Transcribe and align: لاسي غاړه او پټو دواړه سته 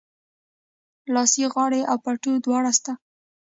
لاسي 1.13 1.45
غاړه 1.53 1.81
او 1.91 1.97
پټو 2.03 2.31
دواړه 2.45 2.71
سته 2.77 2.91